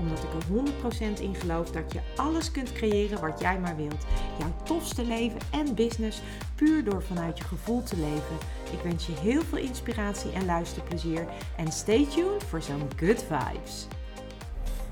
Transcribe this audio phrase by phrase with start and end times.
[0.00, 4.04] Omdat ik er 100% in geloof dat je alles kunt creëren wat jij maar wilt.
[4.38, 6.22] Jouw tofste leven en business
[6.54, 8.36] puur door vanuit je gevoel te leven.
[8.72, 11.26] Ik wens je heel veel inspiratie en luisterplezier.
[11.56, 13.86] En stay tuned voor zo'n good vibes.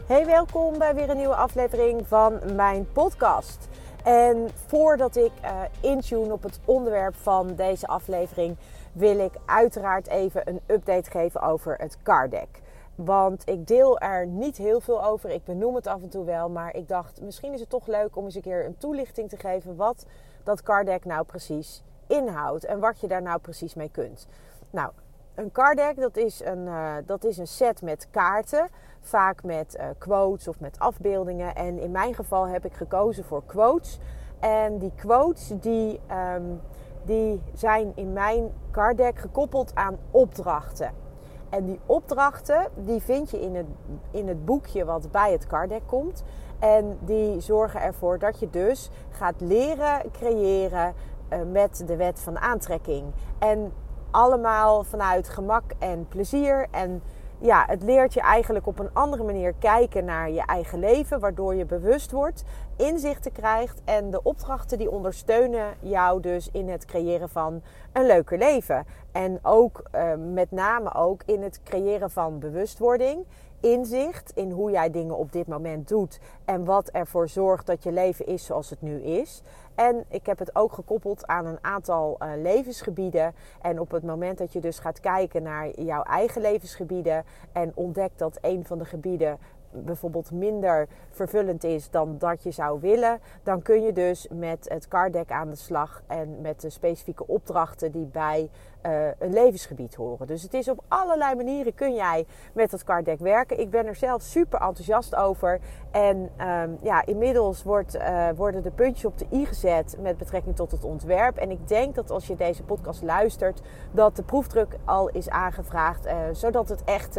[0.07, 3.69] Hey, welkom bij weer een nieuwe aflevering van mijn podcast.
[4.05, 8.57] En voordat ik uh, intune op het onderwerp van deze aflevering,
[8.93, 12.61] wil ik uiteraard even een update geven over het card deck.
[13.05, 15.31] Want ik deel er niet heel veel over.
[15.31, 16.51] Ik benoem het af en toe wel.
[16.51, 19.37] Maar ik dacht, misschien is het toch leuk om eens een keer een toelichting te
[19.37, 19.77] geven.
[19.77, 20.07] Wat
[20.43, 22.65] dat card deck nou precies inhoudt.
[22.65, 24.27] En wat je daar nou precies mee kunt.
[24.71, 24.91] Nou,
[25.35, 28.69] een card deck dat is een, uh, dat is een set met kaarten.
[29.01, 31.55] Vaak met uh, quotes of met afbeeldingen.
[31.55, 33.99] En in mijn geval heb ik gekozen voor quotes.
[34.41, 36.01] En die quotes die,
[36.35, 36.61] um,
[37.05, 41.08] die zijn in mijn card deck gekoppeld aan opdrachten.
[41.51, 43.67] En die opdrachten die vind je in het,
[44.11, 46.25] in het boekje wat bij het card deck komt.
[46.59, 50.95] En die zorgen ervoor dat je dus gaat leren creëren
[51.33, 53.05] uh, met de wet van aantrekking.
[53.39, 53.73] En
[54.11, 56.67] allemaal vanuit gemak en plezier.
[56.71, 57.03] En
[57.41, 61.55] ja, het leert je eigenlijk op een andere manier kijken naar je eigen leven, waardoor
[61.55, 62.45] je bewust wordt,
[62.77, 68.39] inzichten krijgt en de opdrachten die ondersteunen jou dus in het creëren van een leuker
[68.39, 68.87] leven.
[69.13, 73.25] En ook uh, met name ook in het creëren van bewustwording,
[73.61, 77.93] inzicht in hoe jij dingen op dit moment doet en wat ervoor zorgt dat je
[77.93, 79.43] leven is zoals het nu is.
[79.79, 83.35] En ik heb het ook gekoppeld aan een aantal uh, levensgebieden.
[83.63, 88.19] En op het moment dat je dus gaat kijken naar jouw eigen levensgebieden en ontdekt
[88.19, 89.39] dat een van de gebieden
[89.71, 94.89] bijvoorbeeld minder vervullend is dan dat je zou willen, dan kun je dus met het
[94.89, 98.51] card deck aan de slag en met de specifieke opdrachten die bij
[98.87, 100.27] uh, een levensgebied horen.
[100.27, 103.61] Dus het is op allerlei manieren kun jij met het card deck werken.
[103.61, 105.61] Ik ben er zelf super enthousiast over.
[105.91, 110.57] En um, ja, inmiddels wordt, uh, worden de puntjes op de i gezet met betrekking
[110.57, 111.37] tot het ontwerp.
[111.37, 116.07] En ik denk dat als je deze podcast luistert, dat de proefdruk al is aangevraagd,
[116.07, 117.19] uh, zodat het echt,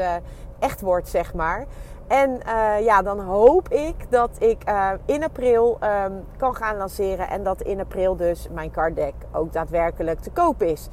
[0.60, 1.66] echt wordt, zeg maar.
[2.08, 2.40] En
[2.84, 4.64] ja, dan hoop ik dat ik
[5.06, 7.30] in april um, kan gaan lanceren.
[7.30, 10.90] En dat in april dus mijn card deck ook daadwerkelijk te koop is.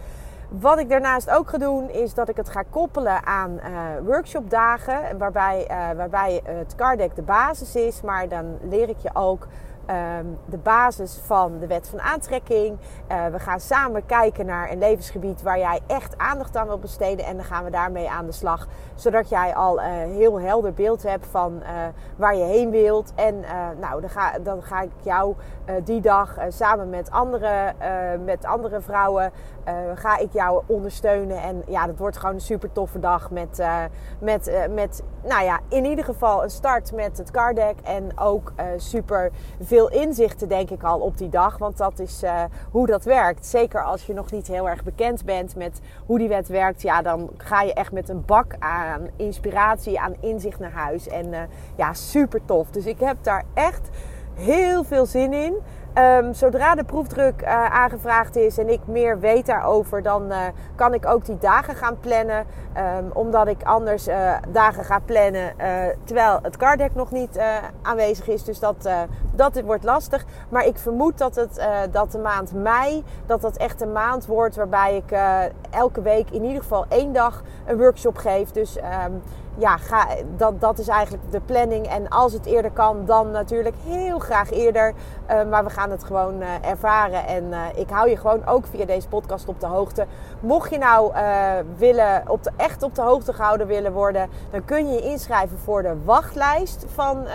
[0.48, 3.62] Wat ik daarnaast ook ga doen, is dat ik het ga koppelen aan uh,
[4.04, 5.18] workshopdagen.
[5.18, 8.00] Waarbij, waarbij het card deck de basis is.
[8.00, 9.46] Maar dan leer ik je ook
[9.91, 12.78] um, de basis van de wet van aantrekking.
[13.10, 17.24] Uh, we gaan samen kijken naar een levensgebied waar jij echt aandacht aan wilt besteden.
[17.24, 18.66] En dan gaan we daarmee aan de slag.
[18.94, 21.69] Zodat jij al een heel helder beeld hebt van uh,
[22.16, 23.12] waar je heen wilt.
[23.14, 23.44] En
[23.80, 25.34] nou, dan ga, dan ga ik jou
[25.84, 27.74] die dag samen met andere,
[28.24, 29.32] met andere vrouwen
[29.94, 31.42] ga ik jou ondersteunen.
[31.42, 33.30] En ja, dat wordt gewoon een super toffe dag.
[33.30, 33.62] Met,
[34.18, 37.76] met, met nou ja, in ieder geval een start met het card deck.
[37.82, 39.30] En ook super
[39.60, 41.59] veel veel inzichten, denk ik al, op die dag.
[41.59, 43.47] Want dat is uh, hoe dat werkt.
[43.47, 46.82] Zeker als je nog niet heel erg bekend bent met hoe die wet werkt.
[46.82, 51.09] Ja, dan ga je echt met een bak aan inspiratie, aan inzicht naar huis.
[51.09, 51.38] En uh,
[51.75, 52.70] ja, super tof.
[52.70, 53.88] Dus ik heb daar echt
[54.34, 55.54] heel veel zin in.
[55.98, 60.32] Um, zodra de proefdruk uh, aangevraagd is en ik meer weet daarover, dan
[60.75, 62.47] kan ik ook die dagen gaan plannen.
[62.98, 64.09] Um, omdat ik anders
[64.48, 65.53] dagen ga plannen
[66.04, 67.38] terwijl het card deck nog niet
[67.82, 68.44] aanwezig is.
[68.44, 68.88] Dus dat,
[69.36, 70.24] dat wordt lastig.
[70.48, 74.56] Maar ik vermoed dat, het, dat de maand mei, dat dat echt een maand wordt
[74.56, 75.19] waarbij ik
[75.70, 78.50] elke week in ieder geval één dag een workshop geef.
[78.50, 79.22] Dus um,
[79.58, 81.86] ja, ga, dat, dat is eigenlijk de planning.
[81.86, 84.94] En als het eerder kan, dan natuurlijk heel graag eerder.
[85.30, 87.26] Uh, maar we gaan het gewoon ervaren.
[87.26, 90.06] En ik hou je gewoon ook via deze podcast op de hoogte.
[90.41, 91.12] Mocht je nou
[91.77, 95.59] willen op de, echt op de hoogte gehouden willen worden, dan kun je je inschrijven
[95.59, 97.27] voor de wachtlijst van,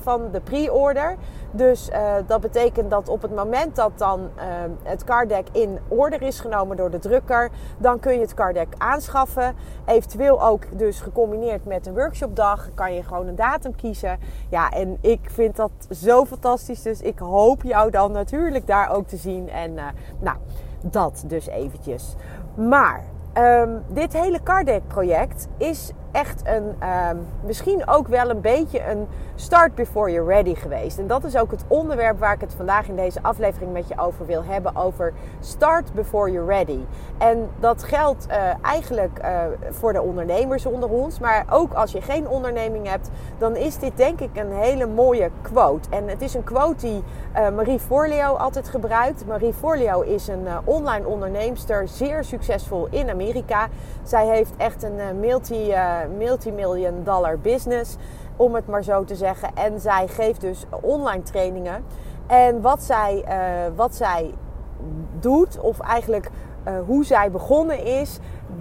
[0.00, 1.16] van de pre-order.
[1.50, 4.44] Dus uh, dat betekent dat op het moment dat dan uh,
[4.82, 8.54] het card deck in order is genomen door de drukker, dan kun je het card
[8.54, 9.54] deck aanschaffen.
[9.86, 14.18] Eventueel ook dus gecombineerd met een workshopdag kan je gewoon een datum kiezen.
[14.48, 16.82] Ja, en ik vind dat zo fantastisch.
[16.82, 19.48] Dus ik hoop jou dan natuurlijk daar ook te zien.
[19.48, 19.84] En uh,
[20.18, 20.36] nou,
[20.80, 22.14] dat dus eventjes.
[22.54, 23.04] Maar
[23.38, 28.90] um, dit hele card deck project is echt een, ehm, misschien ook wel een beetje
[28.90, 29.06] een
[29.40, 30.98] start before you're ready geweest.
[30.98, 33.98] En dat is ook het onderwerp waar ik het vandaag in deze aflevering met je
[33.98, 34.76] over wil hebben.
[34.76, 36.78] Over start before you're ready.
[37.18, 41.18] En dat geldt uh, eigenlijk uh, voor de ondernemers onder ons.
[41.18, 45.30] Maar ook als je geen onderneming hebt, dan is dit denk ik een hele mooie
[45.42, 45.88] quote.
[45.90, 47.02] En het is een quote die
[47.36, 49.26] uh, Marie Forleo altijd gebruikt.
[49.26, 53.68] Marie Forleo is een online onderneemster, zeer succesvol in Amerika.
[54.02, 55.74] Zij heeft echt een multi,
[56.18, 57.96] multi-million dollar business,
[58.40, 59.48] om het maar zo te zeggen.
[59.54, 61.84] En zij geeft dus online trainingen.
[62.26, 63.24] En wat zij,
[63.74, 64.34] wat zij
[65.18, 66.30] doet, of eigenlijk
[66.68, 68.18] uh, hoe zij begonnen is,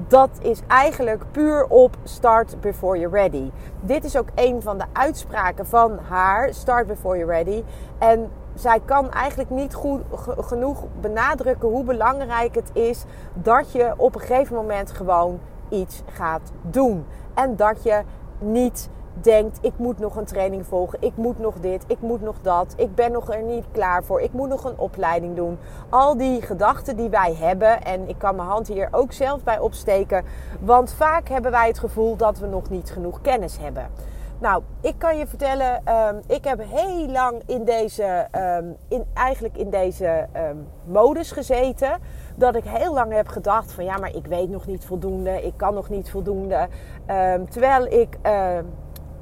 [0.07, 3.51] dat is eigenlijk puur op start before you're ready.
[3.81, 7.63] Dit is ook een van de uitspraken van haar, start before you're ready.
[7.97, 10.01] En zij kan eigenlijk niet goed
[10.37, 13.03] genoeg benadrukken hoe belangrijk het is
[13.33, 15.39] dat je op een gegeven moment gewoon
[15.69, 17.05] iets gaat doen.
[17.33, 18.01] En dat je
[18.39, 18.89] niet
[19.21, 22.73] denkt: ik moet nog een training volgen, ik moet nog dit, ik moet nog dat,
[22.77, 25.57] ik ben nog er niet klaar voor, ik moet nog een opleiding doen.
[25.89, 29.59] Al die gedachten die wij hebben, en ik kan mijn hand hier ook zelf bij
[29.59, 30.25] opsteken,
[30.59, 33.89] want vaak hebben wij het gevoel dat we nog niet genoeg kennis hebben.
[34.41, 38.27] Nou, ik kan je vertellen, um, ik heb heel lang in deze,
[38.59, 41.99] um, in, eigenlijk in deze um, modus gezeten.
[42.35, 45.53] Dat ik heel lang heb gedacht van ja, maar ik weet nog niet voldoende, ik
[45.55, 46.67] kan nog niet voldoende.
[47.49, 48.17] terwijl ik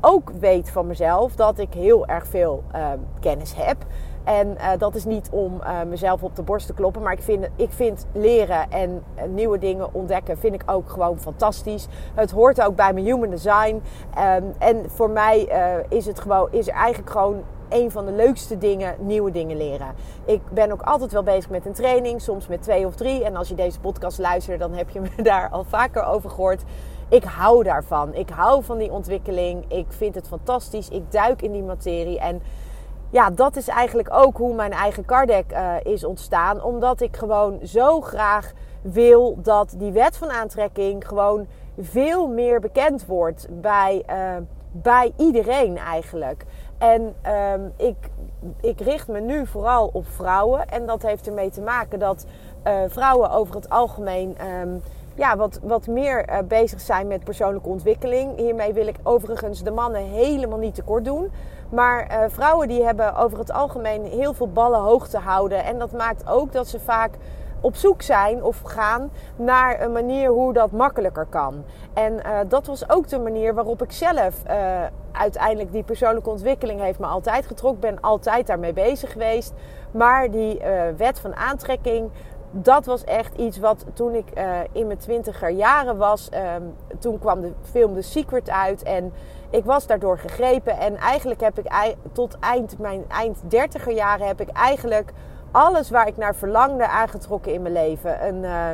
[0.01, 2.87] ook weet van mezelf dat ik heel erg veel uh,
[3.19, 3.77] kennis heb.
[4.23, 7.01] En uh, dat is niet om uh, mezelf op de borst te kloppen.
[7.01, 11.19] Maar ik vind, ik vind leren en uh, nieuwe dingen ontdekken vind ik ook gewoon
[11.19, 11.87] fantastisch.
[12.13, 13.81] Het hoort ook bij mijn human design.
[14.35, 15.49] Um, en voor mij
[15.89, 19.93] is het gewoon, is eigenlijk gewoon een van de leukste dingen, nieuwe dingen leren.
[20.25, 23.23] Ik ben ook altijd wel bezig met een training, soms met twee of drie.
[23.23, 26.63] En als je deze podcast luistert, dan heb je me daar al vaker over gehoord
[27.09, 28.13] ik hou daarvan.
[28.13, 29.65] Ik hou van die ontwikkeling.
[29.67, 30.89] Ik vind het fantastisch.
[30.89, 32.19] Ik duik in die materie.
[32.19, 32.41] En
[33.09, 36.63] ja, dat is eigenlijk ook hoe mijn eigen Kardec uh, is ontstaan.
[36.63, 38.51] Omdat ik gewoon zo graag
[38.81, 41.47] wil dat die wet van aantrekking gewoon
[41.79, 44.15] veel meer bekend wordt bij, uh,
[44.71, 46.45] bij iedereen eigenlijk.
[46.77, 47.15] En
[47.53, 48.09] um, ik,
[48.61, 50.67] ik richt me nu vooral op vrouwen.
[50.67, 52.25] En dat heeft ermee te maken dat
[52.67, 54.37] uh, vrouwen over het algemeen.
[55.17, 58.37] Ja, wat, wat meer uh, bezig zijn met persoonlijke ontwikkeling.
[58.37, 61.31] Hiermee wil ik overigens de mannen helemaal niet tekort doen.
[61.69, 65.63] Maar uh, vrouwen die hebben over het algemeen heel veel ballen hoog te houden.
[65.63, 67.11] En dat maakt ook dat ze vaak
[67.61, 71.63] op zoek zijn of gaan naar een manier hoe dat makkelijker kan.
[71.93, 74.35] En uh, dat was ook de manier waarop ik zelf
[75.11, 77.79] uiteindelijk die persoonlijke ontwikkeling heeft me altijd getrokken.
[77.79, 79.53] ben altijd daarmee bezig geweest.
[79.91, 80.61] Maar die
[80.97, 82.09] wet van aantrekking
[82.51, 87.19] dat was echt iets wat toen ik uh, in mijn twintiger jaren was, um, toen
[87.19, 89.13] kwam de film The Secret uit en
[89.49, 90.77] ik was daardoor gegrepen.
[90.77, 95.11] En eigenlijk heb ik tot eind mijn eind dertiger jaren heb ik eigenlijk
[95.51, 98.43] alles waar ik naar verlangde aangetrokken in mijn leven.
[98.43, 98.69] Uh,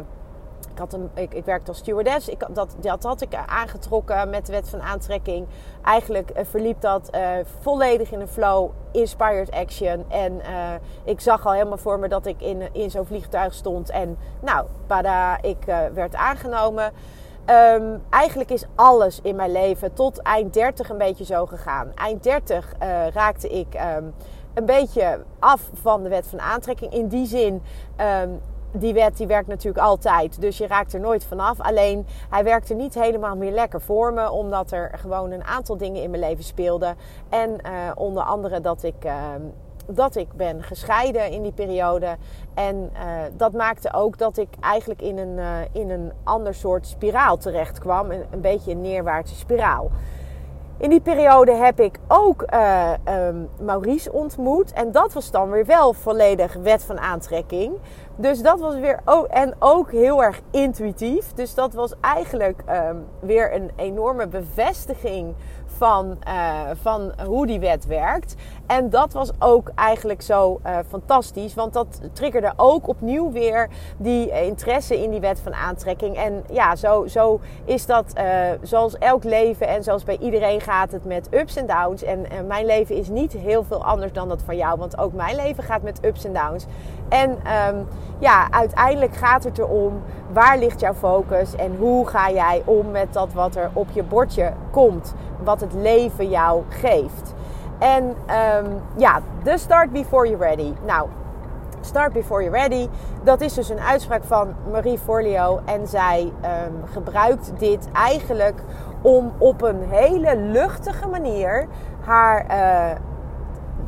[0.74, 2.28] ik, had een, ik, ik werkte als stewardess.
[2.28, 5.48] Ik, dat, dat had ik aangetrokken met de wet van aantrekking.
[5.84, 7.30] Eigenlijk uh, verliep dat uh,
[7.60, 10.06] volledig in een flow, inspired action.
[10.10, 10.42] En
[11.04, 13.90] ik zag al helemaal voor me dat ik in, in zo'n vliegtuig stond.
[13.90, 16.92] En nou, pada, ik werd aangenomen.
[17.76, 21.92] Um, eigenlijk is alles in mijn leven tot eind 30 een beetje zo gegaan.
[21.96, 22.74] Eind 30
[23.14, 23.68] raakte ik
[23.98, 24.14] um,
[24.54, 26.94] een beetje af van de wet van aantrekking.
[26.94, 27.62] In die zin
[28.24, 28.42] um,
[28.74, 30.42] die wet die werkt natuurlijk altijd.
[30.42, 31.62] Dus je raakt er nooit vanaf.
[31.62, 34.32] Alleen hij werkte niet helemaal meer lekker voor me.
[34.32, 36.96] Omdat er gewoon een aantal dingen in mijn leven speelden.
[37.30, 39.06] En uh, onder andere dat ik.
[39.06, 39.14] Uh,
[39.88, 42.18] dat ik ben gescheiden in die periode.
[42.54, 43.00] En uh,
[43.38, 45.40] dat maakte ook dat ik eigenlijk in een,
[45.72, 48.12] in een ander soort spiraal terecht kwam.
[48.12, 49.92] Een, beetje een neerwaartse spiraal.
[50.78, 52.46] In die periode heb ik ook
[53.10, 54.74] um, Maurice ontmoet.
[54.74, 57.74] En dat was dan weer wel volledig wet van aantrekking.
[58.16, 59.00] Dus dat was weer.
[59.06, 61.34] Oh, en ook heel erg intuïtief.
[61.34, 65.36] Dus dat was eigenlijk um, weer een enorme bevestiging
[65.84, 68.36] van, uh, van hoe die wet werkt.
[68.68, 74.46] En dat was ook eigenlijk zo uh, fantastisch, want dat triggerde ook opnieuw weer die
[74.46, 76.16] interesse in die wet van aantrekking.
[76.16, 78.24] En ja, zo, zo is dat uh,
[78.62, 82.04] zoals elk leven en zoals bij iedereen gaat het met ups en downs.
[82.04, 85.36] En, mijn leven is niet heel veel anders dan dat van jou, want ook mijn
[85.36, 86.66] leven gaat met ups en downs.
[87.10, 87.88] En um,
[88.20, 90.02] ja, uiteindelijk gaat het erom
[90.34, 94.04] waar ligt jouw focus en hoe ga jij om met dat wat er op je
[94.04, 95.14] bordje komt,
[95.44, 97.34] wat het leven jou geeft.
[97.80, 100.74] En um, ja, de start before you're ready.
[100.86, 101.08] Nou,
[101.82, 102.88] start before you're ready.
[103.24, 105.60] Dat is dus een uitspraak van Marie Forleo.
[105.66, 108.62] En zij um, gebruikt dit eigenlijk
[109.02, 111.68] om op een hele luchtige manier
[112.06, 112.98] haar uh,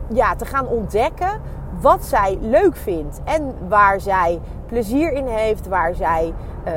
[0.08, 1.42] ja, te gaan ontdekken
[1.82, 6.34] wat zij leuk vindt en waar zij plezier in heeft, waar zij
[6.68, 6.74] uh,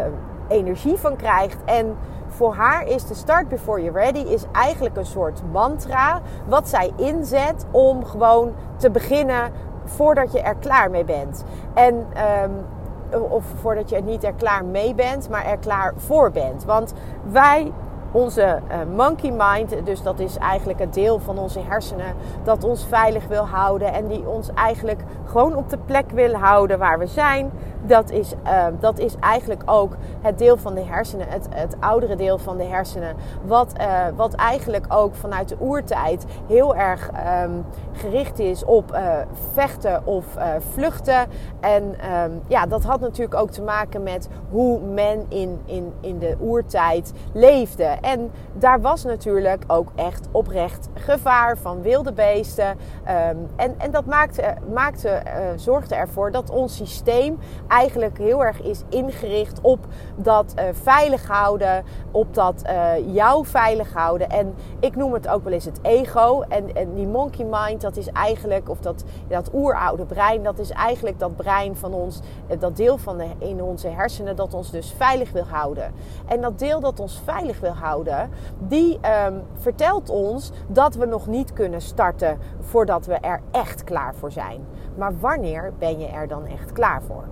[0.48, 1.64] energie van krijgt.
[1.64, 1.96] En
[2.28, 6.92] voor haar is de start before you're ready is eigenlijk een soort mantra wat zij
[6.96, 9.52] inzet om gewoon te beginnen
[9.84, 11.44] voordat je er klaar mee bent.
[11.74, 12.06] En
[12.42, 16.64] um, of voordat je er niet er klaar mee bent, maar er klaar voor bent.
[16.64, 16.94] Want
[17.30, 17.72] wij
[18.12, 22.86] onze uh, monkey mind, dus dat is eigenlijk het deel van onze hersenen dat ons
[22.86, 27.06] veilig wil houden en die ons eigenlijk gewoon op de plek wil houden waar we
[27.06, 27.50] zijn.
[27.82, 32.16] Dat is, uh, dat is eigenlijk ook het deel van de hersenen, het, het oudere
[32.16, 37.10] deel van de hersenen, wat, uh, wat eigenlijk ook vanuit de oertijd heel erg
[37.44, 38.98] um, gericht is op
[39.52, 40.24] vechten of
[40.72, 41.26] vluchten.
[41.60, 46.18] En um, ja, dat had natuurlijk ook te maken met hoe men in, in, in
[46.18, 47.96] de oertijd leefde.
[48.08, 52.68] En daar was natuurlijk ook echt oprecht gevaar van wilde beesten.
[52.68, 57.38] Um, en, en dat maakte, maakte, uh, zorgde ervoor dat ons systeem
[57.68, 59.78] eigenlijk heel erg is ingericht op
[60.16, 64.28] dat uh, veilig houden, op dat uh, jou veilig houden.
[64.28, 66.40] En ik noem het ook wel eens het ego.
[66.40, 70.70] En, en die monkey mind, dat is eigenlijk, of dat, dat oeroude brein, dat is
[70.70, 72.20] eigenlijk dat brein van ons,
[72.58, 75.92] dat deel van de, in onze hersenen dat ons dus veilig wil houden.
[76.26, 77.86] En dat deel dat ons veilig wil houden
[78.58, 84.14] die um, vertelt ons dat we nog niet kunnen starten voordat we er echt klaar
[84.14, 84.60] voor zijn.
[84.96, 87.24] Maar wanneer ben je er dan echt klaar voor?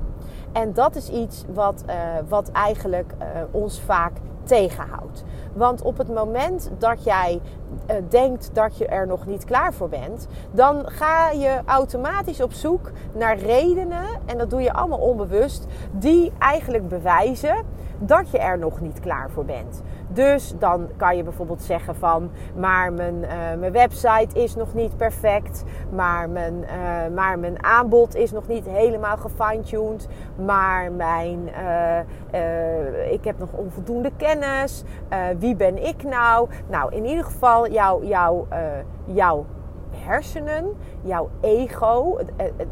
[0.52, 1.94] En dat is iets wat, uh,
[2.28, 5.25] wat eigenlijk uh, ons vaak tegenhoudt.
[5.52, 7.40] Want op het moment dat jij
[7.90, 12.52] uh, denkt dat je er nog niet klaar voor bent, dan ga je automatisch op
[12.52, 17.56] zoek naar redenen, en dat doe je allemaal onbewust, die eigenlijk bewijzen
[17.98, 19.82] dat je er nog niet klaar voor bent.
[20.16, 24.96] Dus dan kan je bijvoorbeeld zeggen van, maar mijn, uh, mijn website is nog niet
[24.96, 30.08] perfect, maar mijn, uh, maar mijn aanbod is nog niet helemaal gefine-tuned,
[30.44, 31.49] maar mijn,
[32.32, 34.82] uh, ik heb nog onvoldoende kennis,
[35.38, 36.49] wie ben ik nou?
[36.66, 38.46] Nou, in ieder geval jouw, jouw,
[39.04, 39.46] jouw
[40.06, 40.72] hersenen,
[41.02, 42.18] jouw ego.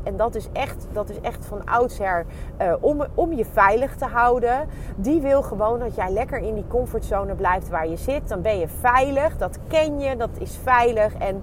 [0.04, 2.26] En dat is echt, dat is echt van oudsher
[2.60, 4.68] uh, om, om je veilig te houden.
[4.96, 8.28] Die wil gewoon dat jij lekker in die comfortzone blijft waar je zit.
[8.28, 11.14] Dan ben je veilig, dat ken je, dat is veilig.
[11.14, 11.42] En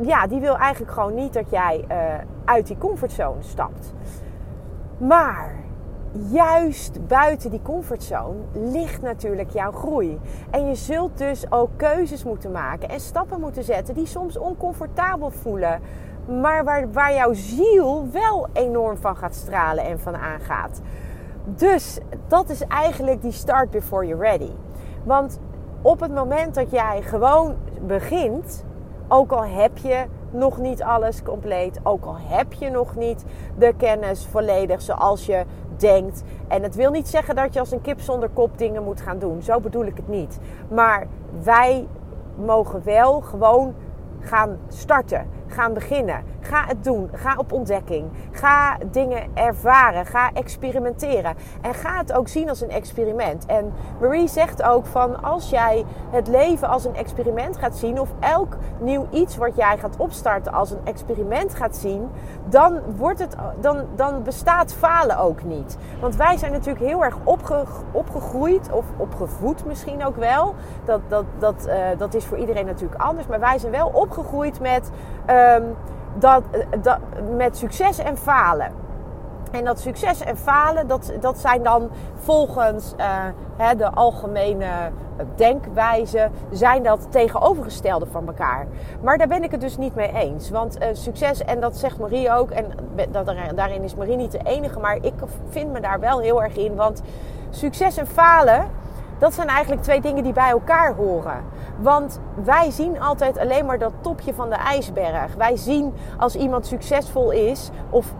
[0.00, 1.96] ja, die wil eigenlijk gewoon niet dat jij uh,
[2.44, 3.92] uit die comfortzone stapt.
[4.98, 5.54] Maar
[6.12, 10.20] juist buiten die comfortzone ligt natuurlijk jouw groei.
[10.50, 15.30] En je zult dus ook keuzes moeten maken en stappen moeten zetten die soms oncomfortabel
[15.30, 15.80] voelen.
[16.40, 20.80] Maar waar, waar jouw ziel wel enorm van gaat stralen en van aangaat.
[21.44, 21.98] Dus
[22.28, 24.52] dat is eigenlijk die start before you're ready.
[25.04, 25.40] Want
[25.82, 28.64] op het moment dat jij gewoon begint,
[29.08, 33.24] ook al heb je nog niet alles compleet, ook al heb je nog niet
[33.58, 35.44] de kennis volledig zoals je
[35.80, 36.22] denkt.
[36.48, 39.18] En het wil niet zeggen dat je als een kip zonder kop dingen moet gaan
[39.18, 39.42] doen.
[39.42, 40.38] Zo bedoel ik het niet.
[40.70, 41.06] Maar
[41.42, 41.86] wij
[42.36, 43.74] mogen wel gewoon
[44.20, 46.22] gaan starten, gaan beginnen.
[46.40, 47.10] Ga het doen.
[47.12, 48.10] Ga op ontdekking.
[48.30, 50.06] Ga dingen ervaren.
[50.06, 51.34] Ga experimenteren.
[51.60, 53.46] En ga het ook zien als een experiment.
[53.46, 58.08] En Marie zegt ook van als jij het leven als een experiment gaat zien, of
[58.20, 62.10] elk nieuw iets wat jij gaat opstarten als een experiment gaat zien,
[62.44, 65.76] dan, wordt het, dan, dan bestaat falen ook niet.
[66.00, 70.54] Want wij zijn natuurlijk heel erg opge, opgegroeid, of opgevoed misschien ook wel.
[70.84, 73.26] Dat, dat, dat, uh, dat is voor iedereen natuurlijk anders.
[73.26, 74.90] Maar wij zijn wel opgegroeid met.
[75.30, 75.76] Um,
[76.14, 76.42] dat,
[76.82, 76.98] dat,
[77.36, 78.72] met succes en falen.
[79.50, 83.06] En dat succes en falen, dat, dat zijn dan volgens uh,
[83.56, 84.66] hè, de algemene
[85.34, 88.66] denkwijze, zijn dat tegenovergestelde van elkaar.
[89.02, 90.50] Maar daar ben ik het dus niet mee eens.
[90.50, 92.64] Want uh, succes, en dat zegt Marie ook, en
[93.10, 95.14] dat, daarin is Marie niet de enige, maar ik
[95.48, 96.74] vind me daar wel heel erg in.
[96.74, 97.02] Want
[97.50, 98.66] succes en falen,
[99.18, 101.44] dat zijn eigenlijk twee dingen die bij elkaar horen.
[101.76, 105.34] Want wij zien altijd alleen maar dat topje van de ijsberg.
[105.34, 108.14] Wij zien als iemand succesvol is, of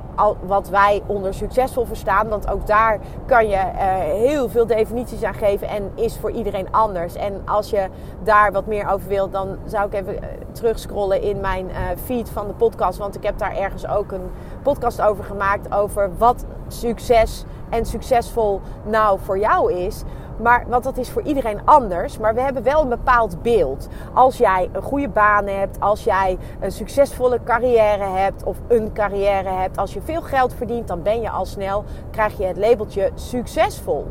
[0.46, 5.34] wat wij onder succesvol verstaan, want ook daar kan je uh, heel veel definities aan
[5.34, 7.14] geven en is voor iedereen anders.
[7.14, 7.88] En als je
[8.22, 10.20] daar wat meer over wilt, dan zou ik even uh,
[10.52, 14.30] terugscrollen in mijn uh, feed van de podcast, want ik heb daar ergens ook een
[14.62, 20.02] podcast over gemaakt over wat succes en succesvol nou voor jou is.
[20.40, 22.18] Maar, want dat is voor iedereen anders.
[22.18, 23.88] Maar we hebben wel een bepaald beeld.
[24.14, 29.48] Als jij een goede baan hebt, als jij een succesvolle carrière hebt of een carrière
[29.48, 33.10] hebt, als je veel geld verdient, dan ben je al snel, krijg je het labeltje
[33.14, 34.06] succesvol.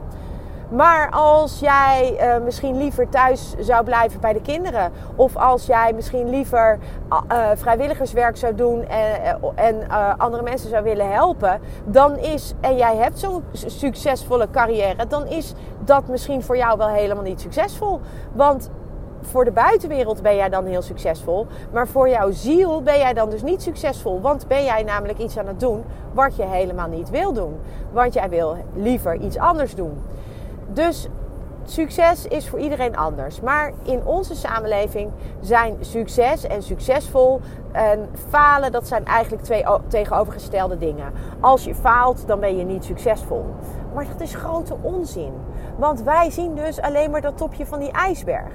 [0.69, 5.93] Maar als jij uh, misschien liever thuis zou blijven bij de kinderen, of als jij
[5.93, 6.79] misschien liever
[7.31, 12.95] uh, vrijwilligerswerk zou doen en, en andere mensen zou willen helpen, dan is, en jij
[12.95, 15.53] hebt zo'n succesvolle carrière, dan is
[15.85, 17.99] dat misschien voor jou wel helemaal niet succesvol.
[18.33, 18.69] Want
[19.21, 21.47] voor de buitenwereld ben jij dan heel succesvol.
[21.71, 24.21] Maar voor jouw ziel ben jij dan dus niet succesvol.
[24.21, 25.83] Want ben jij namelijk iets aan het doen
[26.13, 27.59] wat je helemaal niet wil doen.
[27.91, 30.01] Want jij wil liever iets anders doen.
[30.67, 31.07] Dus
[31.63, 33.41] succes is voor iedereen anders.
[33.41, 40.77] Maar in onze samenleving zijn succes en succesvol en falen, dat zijn eigenlijk twee tegenovergestelde
[40.77, 41.11] dingen.
[41.39, 43.45] Als je faalt, dan ben je niet succesvol.
[43.93, 45.33] Maar dat is grote onzin.
[45.77, 48.53] Want wij zien dus alleen maar dat topje van die ijsberg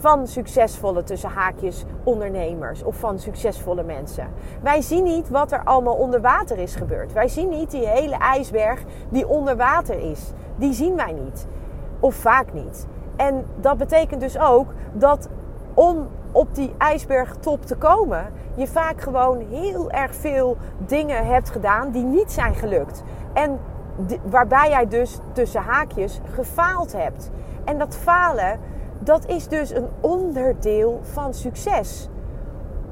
[0.00, 4.28] van succesvolle tussen haakjes ondernemers of van succesvolle mensen.
[4.62, 7.12] Wij zien niet wat er allemaal onder water is gebeurd.
[7.12, 10.32] Wij zien niet die hele ijsberg die onder water is.
[10.56, 11.46] Die zien wij niet.
[12.00, 12.86] Of vaak niet.
[13.16, 15.28] En dat betekent dus ook dat
[15.74, 21.90] om op die ijsbergtop te komen, je vaak gewoon heel erg veel dingen hebt gedaan
[21.90, 23.02] die niet zijn gelukt.
[23.32, 23.60] En
[24.22, 27.30] waarbij jij dus tussen haakjes gefaald hebt.
[27.64, 28.58] En dat falen,
[29.00, 32.08] dat is dus een onderdeel van succes.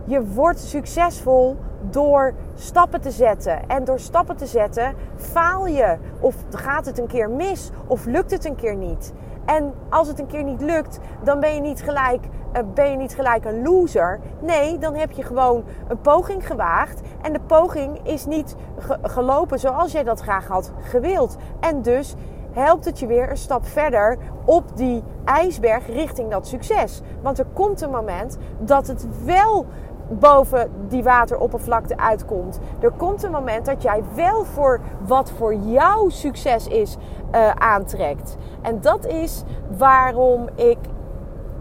[0.05, 1.57] Je wordt succesvol
[1.91, 3.69] door stappen te zetten.
[3.69, 5.97] En door stappen te zetten faal je.
[6.21, 7.71] Of gaat het een keer mis.
[7.87, 9.13] Of lukt het een keer niet.
[9.45, 12.97] En als het een keer niet lukt, dan ben je niet gelijk, uh, ben je
[12.97, 14.21] niet gelijk een loser.
[14.41, 17.01] Nee, dan heb je gewoon een poging gewaagd.
[17.23, 18.57] En de poging is niet
[19.03, 21.37] gelopen zoals jij dat graag had gewild.
[21.61, 22.15] En dus
[22.59, 27.01] helpt het je weer een stap verder op die ijsberg richting dat succes.
[27.23, 29.67] Want er komt een moment dat het wel
[30.09, 32.59] boven die wateroppervlakte uitkomt.
[32.81, 36.97] Er komt een moment dat jij wel voor wat voor jou succes is
[37.35, 38.37] uh, aantrekt.
[38.63, 39.43] En dat is
[39.77, 40.79] waarom ik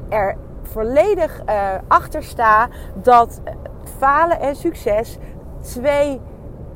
[0.09, 3.41] er volledig uh, achter sta dat
[3.97, 5.17] falen en succes
[5.59, 6.21] twee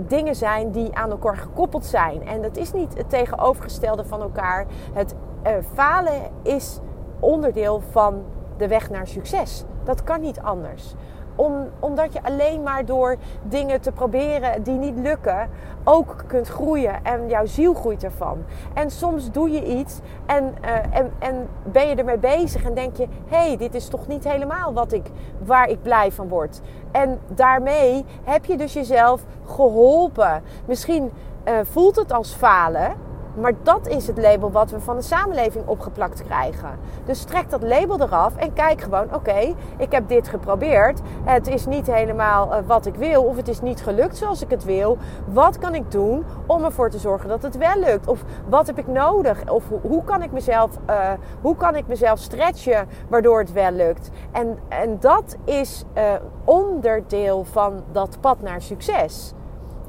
[0.08, 2.28] dingen zijn die aan elkaar gekoppeld zijn.
[2.28, 4.66] En dat is niet het tegenovergestelde van elkaar.
[4.94, 5.16] Het
[5.48, 6.80] uh, falen is
[7.20, 8.24] onderdeel van
[8.58, 9.64] de weg naar succes.
[9.84, 10.94] Dat kan niet anders.
[11.36, 15.50] Om, omdat je alleen maar door dingen te proberen die niet lukken,
[15.84, 17.04] ook kunt groeien.
[17.04, 18.44] En jouw ziel groeit ervan.
[18.74, 22.96] En soms doe je iets en, uh, en, en ben je ermee bezig en denk
[22.96, 25.06] je: hé, hey, dit is toch niet helemaal wat ik,
[25.44, 26.62] waar ik blij van word.
[26.92, 30.44] En daarmee heb je dus jezelf geholpen.
[30.66, 31.12] Misschien
[31.48, 33.10] uh, voelt het als falen.
[33.34, 36.70] Maar dat is het label wat we van de samenleving opgeplakt krijgen.
[37.06, 41.00] Dus trek dat label eraf en kijk gewoon: oké, ik heb dit geprobeerd.
[41.24, 44.50] Het is niet helemaal uh, wat ik wil, of het is niet gelukt zoals ik
[44.50, 44.98] het wil.
[45.26, 48.08] Wat kan ik doen om ervoor te zorgen dat het wel lukt?
[48.08, 49.50] Of wat heb ik nodig?
[49.50, 54.10] Of hoe kan ik mezelf, uh, hoe kan ik mezelf stretchen waardoor het wel lukt?
[54.32, 56.04] En, en dat is uh,
[56.44, 59.34] onderdeel van dat pad naar succes.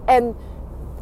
[0.04, 0.36] En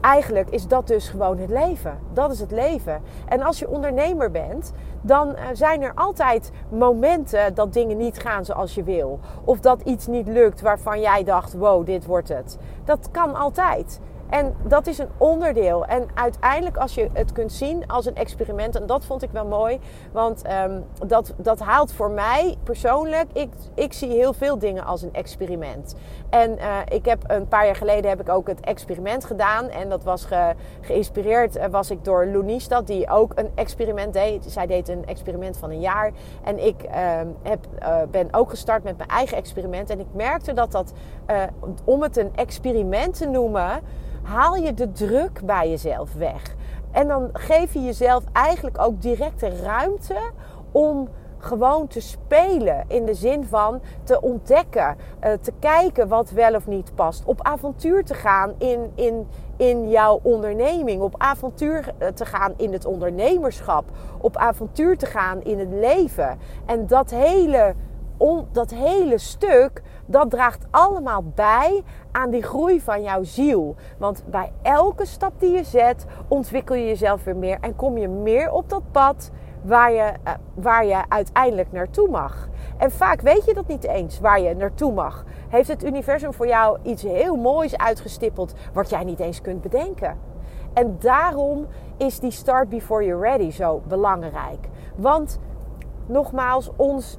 [0.01, 1.99] eigenlijk is dat dus gewoon het leven.
[2.13, 3.03] Dat is het leven.
[3.29, 8.45] En als je ondernemer bent, dan eh, zijn er altijd momenten dat dingen niet gaan
[8.45, 9.21] zoals je wil.
[9.45, 12.59] Of dat iets niet lukt waarvan jij dacht: wow, dit wordt het.
[12.85, 14.01] Dat kan altijd.
[14.31, 15.85] En dat is een onderdeel.
[15.87, 19.47] En uiteindelijk, als je het kunt zien als een experiment, en dat vond ik wel
[19.47, 19.81] mooi,
[20.13, 25.03] want um, dat, dat haalt voor mij persoonlijk, ik, ik zie heel veel dingen als
[25.03, 25.95] een experiment.
[26.31, 29.69] En uh, ik heb een paar jaar geleden heb ik ook het experiment gedaan.
[29.69, 34.45] En dat was ge, geïnspireerd uh, was ik door Loenistad, die ook een experiment deed.
[34.49, 36.11] Zij deed een experiment van een jaar.
[36.45, 36.93] En ik uh,
[37.43, 39.91] heb, uh, ben ook gestart met mijn eigen experiment.
[39.91, 40.93] En ik merkte dat dat,
[41.85, 43.81] om het een experiment te noemen
[44.23, 46.55] haal je de druk bij jezelf weg.
[46.91, 50.19] En dan geef je jezelf eigenlijk ook directe ruimte
[50.73, 52.85] om gewoon te spelen.
[52.89, 57.25] In de zin van te ontdekken, uh, te kijken wat wel of niet past.
[57.25, 61.03] Op avontuur te gaan in, in, in jouw onderneming.
[61.03, 63.85] Op avontuur eh, te gaan in het ondernemerschap.
[64.19, 66.39] Op avontuur te gaan in het leven.
[66.67, 67.75] En dat hele
[68.53, 73.77] dat hele stuk, dat draagt allemaal bij aan die groei van jouw ziel.
[73.99, 78.09] Want bij elke stap die je zet, ontwikkel je jezelf weer meer en kom je
[78.09, 79.31] meer op dat pad
[79.63, 82.49] waar je, uh, waar je uiteindelijk naartoe mag.
[82.77, 85.25] En vaak weet je dat niet eens waar je naartoe mag.
[85.49, 90.19] Heeft het universum voor jou iets heel moois uitgestippeld wat jij niet eens kunt bedenken?
[90.73, 94.69] En daarom is die start before you're ready zo belangrijk.
[94.97, 95.39] Want
[96.07, 97.19] nogmaals, ons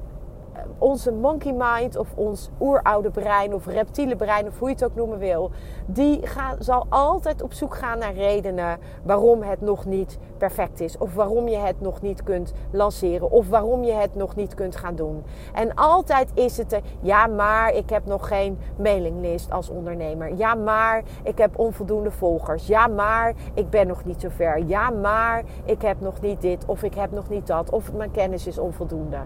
[0.78, 4.94] onze monkey mind of ons oeroude brein of reptiele brein of hoe je het ook
[4.94, 5.50] noemen wil,
[5.86, 6.20] die
[6.58, 11.48] zal altijd op zoek gaan naar redenen waarom het nog niet perfect is of waarom
[11.48, 15.24] je het nog niet kunt lanceren of waarom je het nog niet kunt gaan doen.
[15.54, 20.34] En altijd is het er, ja maar ik heb nog geen mailinglist als ondernemer.
[20.34, 22.66] Ja maar ik heb onvoldoende volgers.
[22.66, 24.64] Ja maar ik ben nog niet zo ver.
[24.66, 28.10] Ja maar ik heb nog niet dit of ik heb nog niet dat of mijn
[28.10, 29.18] kennis is onvoldoende.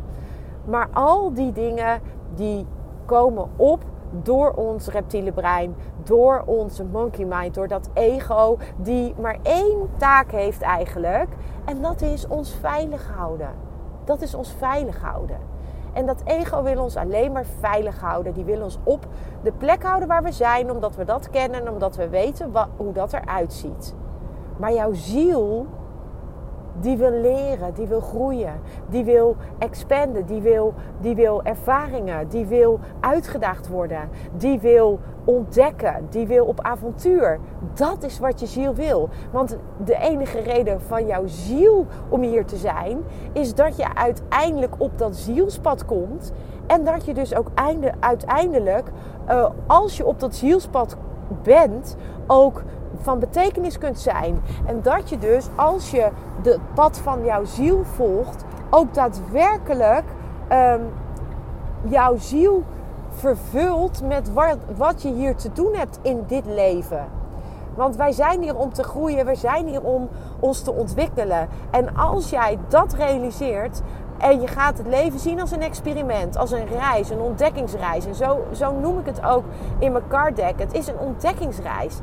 [0.67, 2.01] Maar al die dingen
[2.35, 2.67] die
[3.05, 9.39] komen op door ons reptiele brein, door onze monkey mind, door dat ego die maar
[9.43, 11.29] één taak heeft eigenlijk.
[11.65, 13.51] En dat is ons veilig houden.
[14.05, 15.39] Dat is ons veilig houden.
[15.93, 18.33] En dat ego wil ons alleen maar veilig houden.
[18.33, 19.07] Die wil ons op
[19.43, 22.93] de plek houden waar we zijn, omdat we dat kennen en omdat we weten hoe
[22.93, 23.95] dat eruit ziet.
[24.57, 25.67] Maar jouw ziel
[26.81, 32.47] die wil leren, die wil groeien, die wil expanden, die wil, die wil ervaringen, die
[32.47, 37.39] wil uitgedaagd worden, die wil ontdekken, die wil op avontuur.
[37.75, 39.09] Dat is wat je ziel wil.
[39.33, 42.99] Want de enige reden van jouw ziel om hier te zijn,
[43.33, 46.33] is dat je uiteindelijk op dat zielspad komt.
[46.67, 48.89] En dat je dus ook einde, uiteindelijk,
[49.29, 50.97] uh, als je op dat zielspad
[51.43, 52.63] bent, ook
[53.01, 54.43] van betekenis kunt zijn.
[54.65, 56.09] En dat je dus, als je
[56.43, 60.05] het pad van jouw ziel volgt, ook daadwerkelijk
[60.53, 60.81] um,
[61.89, 62.63] jouw ziel
[63.11, 67.07] vervult met wat, wat je hier te doen hebt in dit leven.
[67.75, 70.09] Want wij zijn hier om te groeien, we zijn hier om
[70.41, 71.49] ons te ontwikkelen.
[71.71, 73.83] En als jij dat realiseert
[74.19, 78.07] en je gaat het leven zien als een experiment, als een reis, een ontdekkingsreis.
[78.07, 79.45] En zo, zo noem ik het ook
[79.79, 80.59] in mijn card deck.
[80.59, 81.99] Het is een ontdekkingsreis.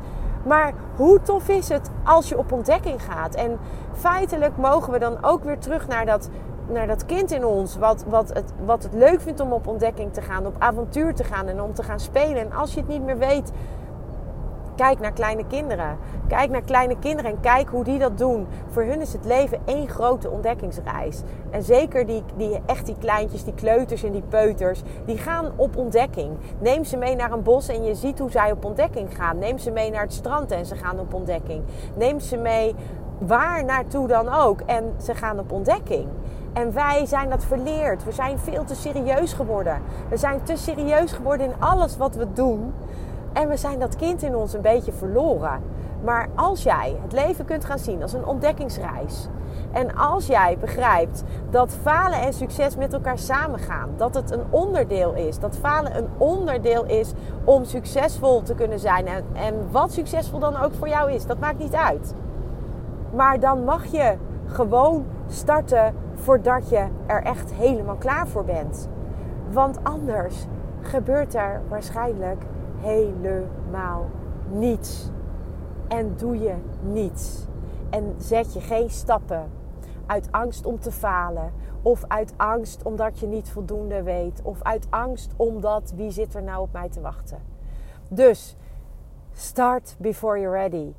[0.46, 3.34] Maar hoe tof is het als je op ontdekking gaat?
[3.34, 3.58] En
[3.92, 6.30] feitelijk mogen we dan ook weer terug naar dat,
[6.68, 7.76] naar dat kind in ons.
[7.76, 11.24] Wat, wat, het, wat het leuk vindt om op ontdekking te gaan, op avontuur te
[11.24, 12.36] gaan en om te gaan spelen.
[12.36, 13.52] En als je het niet meer weet,
[14.76, 15.98] Kijk naar kleine kinderen.
[16.28, 18.46] Kijk naar kleine kinderen en kijk hoe die dat doen.
[18.68, 21.22] Voor hun is het leven één grote ontdekkingsreis.
[21.50, 25.76] En zeker die, die, echt die kleintjes, die kleuters en die peuters, die gaan op
[25.76, 26.30] ontdekking.
[26.58, 29.38] Neem ze mee naar een bos en je ziet hoe zij op ontdekking gaan.
[29.38, 31.62] Neem ze mee naar het strand en ze gaan op ontdekking.
[31.96, 32.74] Neem ze mee
[33.18, 36.08] waar naartoe dan ook en ze gaan op ontdekking.
[36.52, 38.04] En wij zijn dat verleerd.
[38.04, 39.82] We zijn veel te serieus geworden.
[40.08, 42.72] We zijn te serieus geworden in alles wat we doen.
[43.34, 45.60] En we zijn dat kind in ons een beetje verloren.
[46.04, 49.28] Maar als jij het leven kunt gaan zien als een ontdekkingsreis.
[49.72, 53.90] En als jij begrijpt dat falen en succes met elkaar samengaan.
[53.96, 55.38] Dat het een onderdeel is.
[55.38, 57.12] Dat falen een onderdeel is
[57.44, 59.06] om succesvol te kunnen zijn.
[59.06, 61.26] En, en wat succesvol dan ook voor jou is.
[61.26, 62.14] Dat maakt niet uit.
[63.14, 64.14] Maar dan mag je
[64.46, 68.88] gewoon starten voordat je er echt helemaal klaar voor bent.
[69.50, 70.46] Want anders
[70.80, 72.42] gebeurt er waarschijnlijk
[72.84, 74.06] helemaal
[74.50, 75.10] niets.
[75.88, 77.46] En doe je niets.
[77.90, 79.50] En zet je geen stappen
[80.06, 81.52] uit angst om te falen.
[81.82, 84.40] Of uit angst omdat je niet voldoende weet.
[84.42, 87.42] Of uit angst omdat wie zit er nou op mij te wachten.
[88.08, 88.56] Dus
[89.32, 90.94] start before you're ready.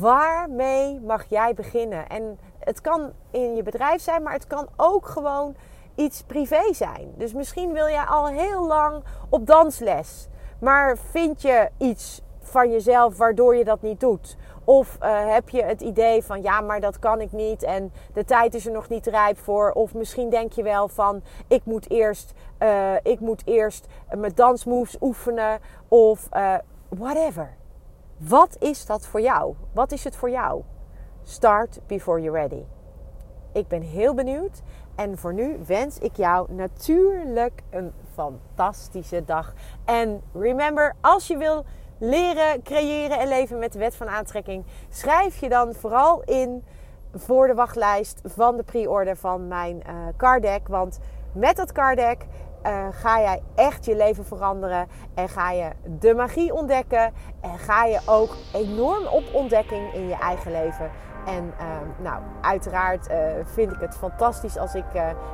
[0.00, 2.08] Waarmee mag jij beginnen?
[2.08, 5.54] En het kan in je bedrijf zijn, maar het kan ook gewoon
[5.94, 7.12] iets privé zijn.
[7.16, 10.28] Dus misschien wil je al heel lang op dansles.
[10.62, 14.36] Maar vind je iets van jezelf waardoor je dat niet doet?
[14.64, 18.24] Of uh, heb je het idee van ja, maar dat kan ik niet en de
[18.24, 19.70] tijd is er nog niet rijp voor?
[19.70, 24.96] Of misschien denk je wel van ik moet eerst, uh, ik moet eerst mijn dansmoves
[25.00, 26.54] oefenen of uh,
[26.88, 27.56] whatever.
[28.16, 29.54] Wat is dat voor jou?
[29.72, 30.62] Wat is het voor jou?
[31.22, 32.64] Start before you're ready.
[33.52, 34.62] Ik ben heel benieuwd
[34.94, 39.54] en voor nu wens ik jou natuurlijk een fantastische dag.
[39.84, 41.64] En remember, als je wil
[41.98, 46.64] leren, creëren en leven met de wet van aantrekking, schrijf je dan vooral in
[47.14, 50.68] voor de wachtlijst van de pre-order van mijn uh, card deck.
[50.68, 50.98] Want
[51.32, 52.26] met dat card deck
[52.66, 57.84] uh, ga jij echt je leven veranderen en ga je de magie ontdekken en ga
[57.84, 60.90] je ook enorm op ontdekking in je eigen leven.
[61.26, 61.66] En uh,
[61.98, 63.06] nou, uiteraard
[63.44, 64.84] vind ik het fantastisch als ik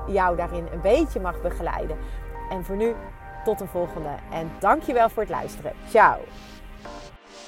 [0.06, 1.96] jou daarin een beetje mag begeleiden.
[2.50, 2.94] En voor nu,
[3.44, 4.08] tot de volgende.
[4.32, 5.72] En dankjewel voor het luisteren.
[5.88, 6.18] Ciao.